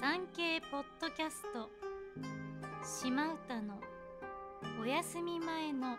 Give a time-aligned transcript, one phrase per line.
[0.00, 1.68] 産経ポッドキャスト。
[2.82, 3.78] 島唄の
[4.80, 5.98] お休み前の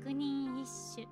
[0.00, 1.06] 百人一首。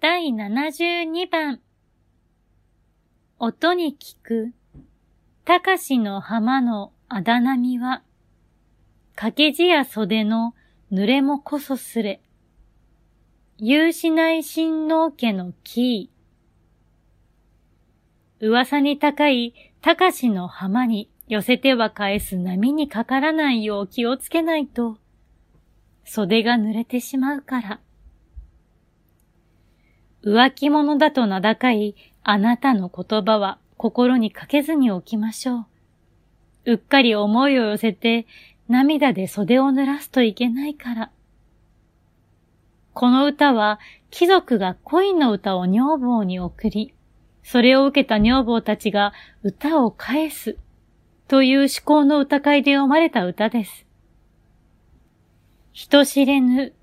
[0.00, 1.60] 第72番。
[3.38, 4.52] 音に聞く。
[5.44, 8.02] 高しの浜のあだなみは。
[9.14, 10.54] 掛け字や袖の
[10.90, 12.20] 濡れもこそすれ。
[13.64, 18.44] 有しない親王家のキー。
[18.44, 24.98] 噂に高い高しの浜に寄せては返す波にかからないよう気をつけないと、
[26.02, 27.80] 袖が濡れてしまうから。
[30.24, 31.94] 浮気者だと名高い
[32.24, 35.68] あなたの言葉は心にかけずにおきましょ
[36.64, 36.72] う。
[36.72, 38.26] うっかり思いを寄せて
[38.68, 41.12] 涙で袖を濡らすといけないから。
[42.94, 46.94] この歌は貴族が恋の歌を女房に送り、
[47.42, 50.56] それを受けた女房たちが歌を返す
[51.28, 53.86] という思考の歌会で読まれた歌です。
[55.72, 56.74] 人知れぬ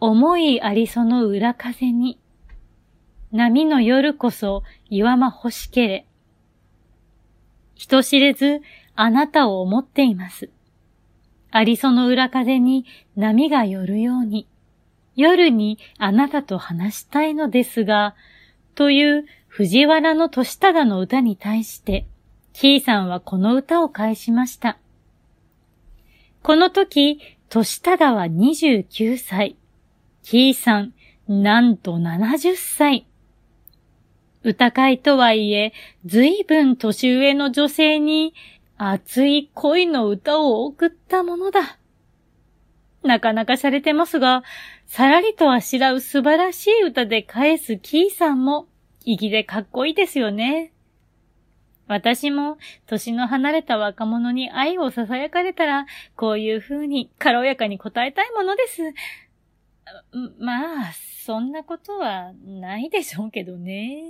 [0.00, 2.18] 思いありその裏風に、
[3.30, 6.06] 波の夜こそ岩間欲しけれ。
[7.74, 8.62] 人知れず
[8.96, 10.50] あなたを思っています。
[11.52, 12.84] ありその裏風に
[13.14, 14.48] 波が寄るように。
[15.16, 18.14] 夜にあなたと話したいのですが、
[18.74, 22.06] という藤原の年忠の歌に対して、
[22.52, 24.78] キーさんはこの歌を返しました。
[26.42, 29.56] この時、年忠は29歳。
[30.22, 30.92] キーさん、
[31.26, 33.06] なんと70歳。
[34.42, 35.72] 歌会とはいえ、
[36.04, 38.34] 随分年上の女性に
[38.76, 41.78] 熱い恋の歌を送ったものだ。
[43.06, 44.44] なかなか洒落てますが、
[44.86, 48.66] さらりとあしらう素晴らしい歌で返すキーさんも、
[49.04, 50.72] 粋でかっこいいですよね。
[51.88, 55.86] 私も、年の離れた若者に愛を囁かれたら、
[56.16, 58.82] こういう風に軽やかに答えたいものです。
[60.38, 60.92] まあ、
[61.24, 64.02] そんなことはないでしょうけどね。